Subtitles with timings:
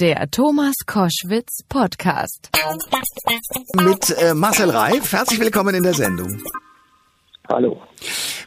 [0.00, 2.50] Der Thomas Koschwitz Podcast.
[3.74, 5.12] Mit äh, Marcel Reif.
[5.12, 6.40] Herzlich willkommen in der Sendung.
[7.48, 7.82] Hallo.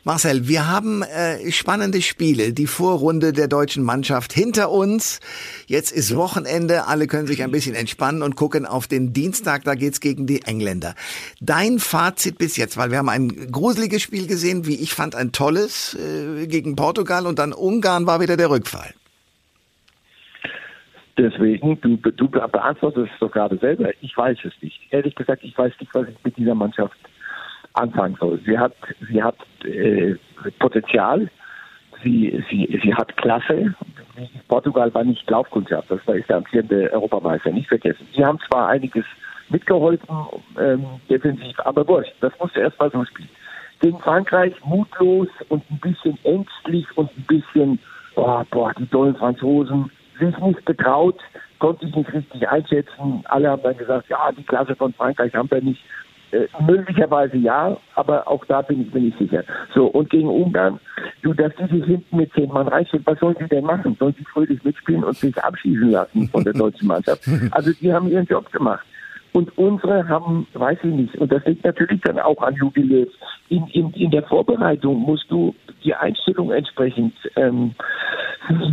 [0.05, 2.53] Marcel, wir haben äh, spannende Spiele.
[2.53, 5.19] Die Vorrunde der deutschen Mannschaft hinter uns.
[5.67, 6.87] Jetzt ist Wochenende.
[6.87, 9.65] Alle können sich ein bisschen entspannen und gucken auf den Dienstag.
[9.65, 10.95] Da geht's gegen die Engländer.
[11.41, 15.33] Dein Fazit bis jetzt, weil wir haben ein gruseliges Spiel gesehen, wie ich fand, ein
[15.33, 18.93] tolles äh, gegen Portugal und dann Ungarn war wieder der Rückfall.
[21.21, 23.91] Deswegen, du, du beantwortest es doch gerade selber.
[24.01, 24.81] Ich weiß es nicht.
[24.89, 26.97] Ehrlich gesagt, ich weiß nicht, was ich mit dieser Mannschaft
[27.73, 28.39] anfangen soll.
[28.43, 28.73] Sie hat,
[29.07, 30.15] sie hat äh,
[30.57, 31.29] Potenzial,
[32.03, 33.75] sie, sie, sie hat Klasse.
[34.47, 38.07] Portugal war nicht Laufkundschaft, das war ist der amtierende Europameister, nicht vergessen.
[38.15, 39.05] Sie haben zwar einiges
[39.49, 40.09] mitgeholfen,
[40.59, 43.29] ähm, defensiv, aber wurscht, das musst du erst mal so spielen.
[43.79, 47.79] Gegen Frankreich mutlos und ein bisschen ängstlich und ein bisschen,
[48.15, 51.19] boah, boah, die tollen Franzosen, sich nicht betraut,
[51.59, 53.23] konnte ich nicht richtig einschätzen.
[53.25, 55.81] Alle haben dann gesagt, ja, die Klasse von Frankreich haben wir nicht.
[56.31, 59.43] Äh, möglicherweise ja, aber auch da bin ich mir nicht sicher.
[59.73, 60.79] So, und gegen Ungarn,
[61.23, 63.97] du, dass die sich hinten mit zehn Mann reichen, was sollen die denn machen?
[63.99, 67.27] Sollen sie fröhlich mitspielen und sich abschießen lassen von der deutschen Mannschaft?
[67.51, 68.85] Also die haben ihren Job gemacht.
[69.33, 72.71] Und unsere haben, weiß ich nicht, und das liegt natürlich dann auch an Löw.
[73.49, 77.73] In, in, in der Vorbereitung musst du die Einstellung entsprechend ähm,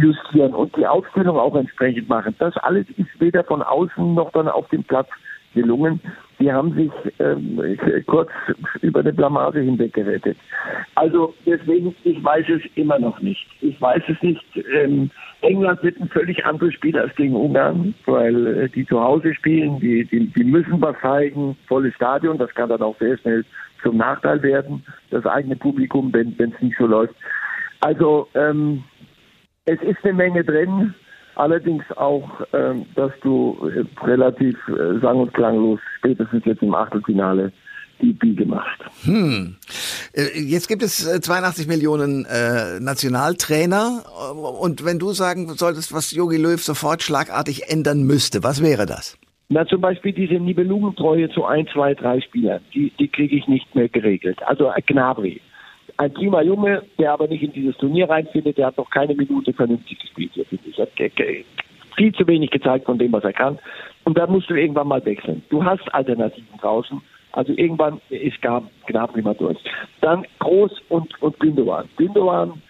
[0.00, 2.34] justieren und die Aufstellung auch entsprechend machen.
[2.38, 5.08] Das alles ist weder von außen noch dann auf dem Platz
[5.54, 6.00] gelungen.
[6.40, 7.60] Die haben sich ähm,
[8.06, 8.30] kurz
[8.80, 10.36] über eine Blamage hinweg gerettet.
[10.94, 13.44] Also deswegen, ich weiß es immer noch nicht.
[13.60, 14.44] Ich weiß es nicht.
[14.72, 19.34] Ähm, England wird ein völlig anderes Spiel als gegen Ungarn, weil äh, die zu Hause
[19.34, 23.44] spielen, die, die, die müssen was zeigen, volles Stadion, das kann dann auch sehr schnell
[23.82, 27.14] zum Nachteil werden, das eigene Publikum, wenn es nicht so läuft.
[27.80, 28.82] Also ähm,
[29.68, 30.94] es ist eine Menge drin.
[31.34, 37.52] Allerdings auch, ähm, dass du äh, relativ äh, sang- und klanglos spätestens jetzt im Achtelfinale
[38.00, 38.80] die Biege macht.
[39.04, 39.56] Hm.
[40.14, 44.04] Äh, jetzt gibt es 82 Millionen äh, Nationaltrainer
[44.60, 49.16] und wenn du sagen solltest, was Jogi Löw sofort schlagartig ändern müsste, was wäre das?
[49.48, 53.74] Na, zum Beispiel diese Nibelungentreue zu ein, zwei, drei Spielern, die, die kriege ich nicht
[53.74, 54.38] mehr geregelt.
[54.44, 55.40] Also Gnabry,
[55.98, 59.52] ein prima Junge, der aber nicht in dieses Turnier reinfindet, der hat noch keine Minute
[59.52, 60.78] vernünftig gespielt hier, finde ich.
[60.78, 60.90] Hat
[61.96, 63.58] viel zu wenig gezeigt von dem, was er kann.
[64.04, 65.42] Und da musst du irgendwann mal wechseln.
[65.50, 67.02] Du hast Alternativen draußen.
[67.32, 69.58] Also irgendwann ist gar Gnabry mal durch.
[70.00, 71.88] Dann Groß und, und Gündogan.
[71.96, 72.62] Gündogan,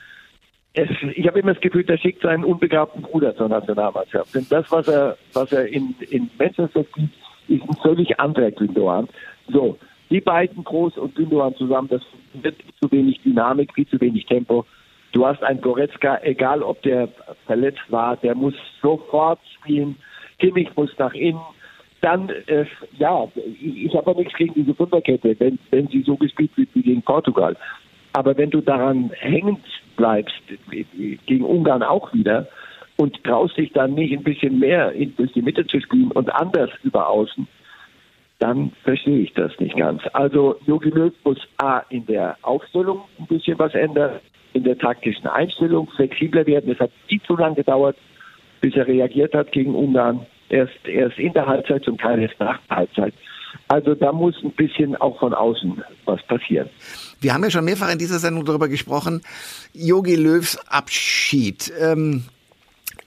[0.73, 4.35] es, ich habe immer das Gefühl, der schickt seinen unbegabten Bruder zur Nationalmannschaft.
[4.35, 7.11] Denn das, was er, was er in, in Manchester sieht,
[7.49, 9.09] ist ein völlig anderer Gündogan.
[9.49, 9.79] So,
[10.11, 12.03] die beiden Groß und Gündogan zusammen, das
[12.35, 14.65] wird zu wenig Dynamik, viel zu wenig Tempo.
[15.13, 17.09] Du hast einen Goretzka, egal ob der
[17.47, 19.97] verletzt war, der muss sofort spielen.
[20.39, 21.41] Kimmich muss nach innen.
[22.01, 22.65] Dann, äh,
[22.99, 23.27] ja,
[23.61, 27.03] ich, ich habe nichts gegen diese Fünferkette, wenn, wenn sie so gespielt wird wie gegen
[27.03, 27.57] Portugal.
[28.13, 29.65] Aber wenn du daran hängend
[29.97, 30.41] bleibst,
[31.27, 32.47] gegen Ungarn auch wieder,
[32.99, 36.35] und traust dich dann nicht ein bisschen mehr in, durch die Mitte zu spielen und
[36.35, 37.47] anders über außen,
[38.39, 40.03] dann verstehe ich das nicht ganz.
[40.13, 44.21] Also Jogi Löw muss A in der Aufstellung ein bisschen was ändern,
[44.53, 46.71] in der taktischen Einstellung flexibler werden.
[46.71, 47.97] Es hat viel zu lange gedauert,
[48.61, 50.25] bis er reagiert hat gegen Ungarn.
[50.51, 53.15] Erst, erst in der Halbzeit, zum Teil erst nach der Halbzeit.
[53.69, 56.71] Also da muss ein bisschen auch von außen was passieren.
[57.21, 59.23] Wir haben ja schon mehrfach in dieser Sendung darüber gesprochen,
[59.75, 61.73] Jogi Löws Abschied.
[61.81, 62.25] Ähm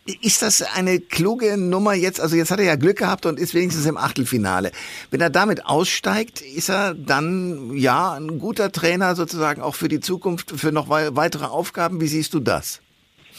[0.05, 2.19] ist das eine kluge Nummer jetzt?
[2.19, 4.71] Also jetzt hat er ja Glück gehabt und ist wenigstens im Achtelfinale.
[5.11, 9.99] Wenn er damit aussteigt, ist er dann ja ein guter Trainer sozusagen auch für die
[9.99, 12.01] Zukunft, für noch weitere Aufgaben.
[12.01, 12.81] Wie siehst du das?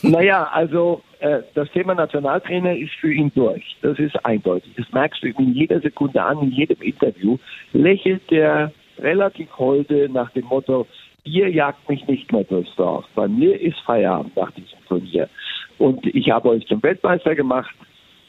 [0.02, 3.76] Naja, also äh, das Thema Nationaltrainer ist für ihn durch.
[3.82, 4.72] Das ist eindeutig.
[4.76, 7.38] Das merkst du in jeder Sekunde an, in jedem Interview.
[7.72, 10.86] Lächelt der relativ holde nach dem Motto,
[11.24, 13.04] ihr jagt mich nicht mehr durchs Dorf.
[13.14, 15.28] Bei mir ist Feierabend nach diesem Turnier.
[15.78, 17.74] Und ich habe euch zum Weltmeister gemacht.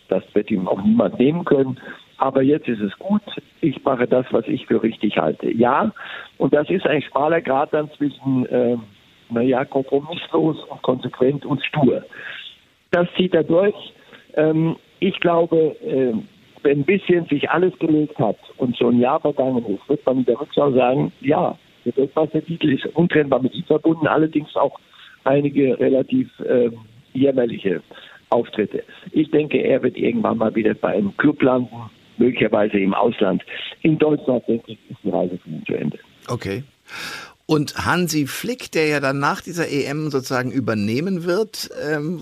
[0.09, 1.79] Das wird ihm auch niemand nehmen können.
[2.17, 3.21] Aber jetzt ist es gut.
[3.61, 5.51] Ich mache das, was ich für richtig halte.
[5.51, 5.91] Ja,
[6.37, 8.77] und das ist ein schmaler Grad dann zwischen, äh,
[9.29, 12.03] naja, kompromisslos und konsequent und stur.
[12.91, 13.75] Das zieht er durch.
[14.35, 16.13] Ähm, ich glaube, äh,
[16.63, 20.19] wenn ein bisschen sich alles gelegt hat und so ein Jahr vergangen ist, wird man
[20.19, 24.79] in der Rückschau sagen, ja, der Weltmeistertitel ist untrennbar mit ihm verbunden, allerdings auch
[25.25, 26.71] einige relativ äh,
[27.13, 27.81] jämmerliche
[28.29, 28.83] Auftritte.
[29.11, 31.75] Ich denke, er wird irgendwann mal wieder bei einem Club landen,
[32.17, 33.43] möglicherweise im Ausland.
[33.81, 35.99] In Deutschland, denke ich, ist die Reise für ihn zu Ende.
[36.27, 36.63] Okay.
[37.45, 42.21] Und Hansi Flick, der ja dann nach dieser EM sozusagen übernehmen wird, ähm,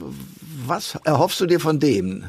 [0.66, 2.24] was erhoffst du dir von dem?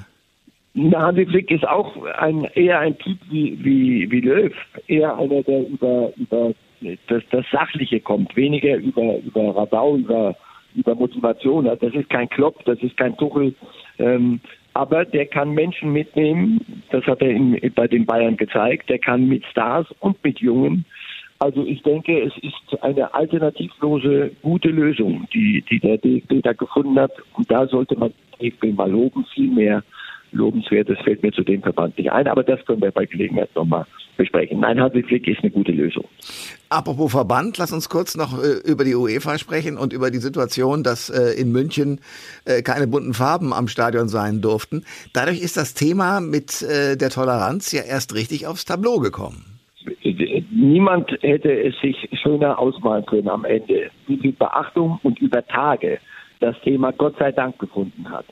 [0.74, 4.52] Na, Hansi Flick ist auch ein, eher ein Typ wie, wie, wie Löw.
[4.86, 6.52] Eher einer, der über, über
[7.08, 10.36] das, das Sachliche kommt, weniger über, über Radau, über,
[10.74, 11.64] über Motivation.
[11.64, 13.54] Das ist kein Klopp, das ist kein Tuchel.
[13.98, 14.40] Ähm,
[14.74, 19.28] aber der kann Menschen mitnehmen, das hat er in, bei den Bayern gezeigt, der kann
[19.28, 20.86] mit Stars und mit Jungen.
[21.38, 26.98] Also ich denke, es ist eine alternativlose gute Lösung, die, die der DFB da gefunden
[26.98, 27.10] hat.
[27.34, 29.82] Und da sollte man DFB mal loben, viel mehr
[30.32, 33.86] lobenswertes fällt mir zu dem Verband nicht ein, aber das können wir bei Gelegenheit nochmal
[34.16, 34.60] besprechen.
[34.60, 36.04] Nein, Hansi Flick ist eine gute Lösung.
[36.68, 40.82] Apropos Verband, lass uns kurz noch äh, über die UEFA sprechen und über die Situation,
[40.82, 42.00] dass äh, in München
[42.44, 44.84] äh, keine bunten Farben am Stadion sein durften.
[45.12, 49.60] Dadurch ist das Thema mit der Toleranz ja erst richtig aufs Tableau gekommen.
[50.50, 55.98] Niemand hätte es sich schöner ausmalen können am Ende, wie viel Beachtung und über Tage
[56.40, 58.26] das Thema Gott sei Dank gefunden hat.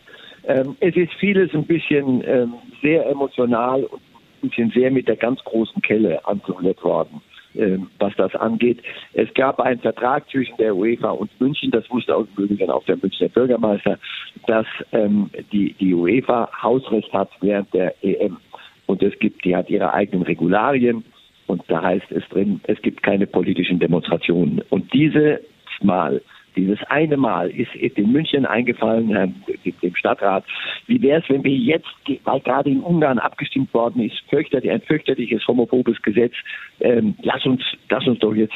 [0.44, 4.00] Ähm, es ist vieles ein bisschen ähm, sehr emotional und
[4.42, 7.20] ein bisschen sehr mit der ganz großen Kelle angerührt worden,
[7.54, 8.82] ähm, was das angeht.
[9.12, 12.96] Es gab einen Vertrag zwischen der UEFA und München, das wusste auch Übrigen auch der
[12.96, 13.98] Münchner Bürgermeister,
[14.46, 18.38] dass ähm, die, die UEFA Hausrecht hat während der EM.
[18.86, 21.04] Und es gibt, die hat ihre eigenen Regularien
[21.46, 24.62] und da heißt es drin, es gibt keine politischen Demonstrationen.
[24.70, 25.40] Und dieses
[25.82, 26.20] Mal
[26.56, 29.34] dieses eine Mal ist in München eingefallen,
[29.82, 30.44] dem Stadtrat.
[30.86, 31.88] Wie wäre es, wenn wir jetzt,
[32.24, 36.34] weil gerade in Ungarn abgestimmt worden ist, fürchterlich, ein fürchterliches homophobes Gesetz,
[36.80, 38.54] ähm, lass uns, lass uns doch jetzt,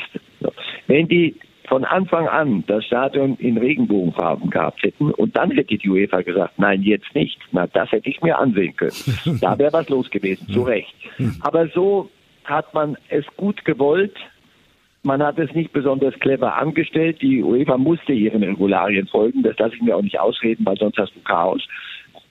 [0.87, 1.35] wenn die
[1.67, 6.59] von Anfang an das Stadion in Regenbogenfarben gehabt hätten und dann hätte die UEFA gesagt,
[6.59, 7.39] nein, jetzt nicht.
[7.53, 8.93] Na, das hätte ich mir ansehen können.
[9.41, 10.95] Da wäre was los gewesen, zu Recht.
[11.41, 12.11] Aber so
[12.45, 14.15] hat man es gut gewollt,
[15.05, 17.21] man hat es nicht besonders clever angestellt.
[17.21, 19.43] Die UEFA musste ihren Regularien folgen.
[19.43, 21.63] Das lasse ich mir auch nicht ausreden, weil sonst hast du Chaos.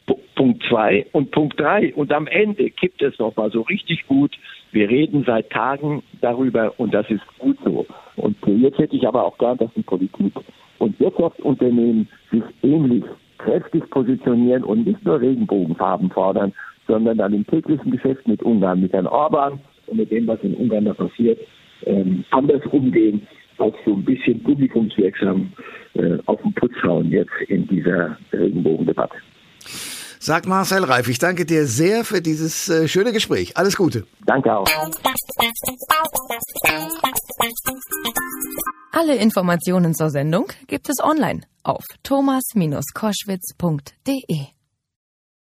[0.05, 1.93] P Punkt zwei und Punkt drei.
[1.93, 4.35] Und am Ende kippt es noch mal so richtig gut.
[4.71, 7.85] Wir reden seit Tagen darüber und das ist gut so.
[8.15, 10.33] Und jetzt hätte ich aber auch gern, dass die Politik
[10.79, 13.03] und Wirtschaftsunternehmen sich ähnlich
[13.37, 16.53] kräftig positionieren und nicht nur Regenbogenfarben fordern,
[16.87, 20.55] sondern dann im täglichen Geschäft mit Ungarn, mit Herrn Orban und mit dem, was in
[20.55, 21.39] Ungarn da passiert,
[21.85, 23.27] ähm, anders umgehen,
[23.57, 25.53] auch so ein bisschen publikumswirksam
[25.93, 29.15] äh, auf den Putz hauen jetzt in dieser Regenbogendebatte.
[30.19, 33.57] Sagt Marcel Reif, ich danke dir sehr für dieses äh, schöne Gespräch.
[33.57, 34.05] Alles Gute.
[34.25, 34.65] Danke auch.
[38.93, 44.62] Alle Informationen zur Sendung gibt es online auf thomas-koschwitz.de.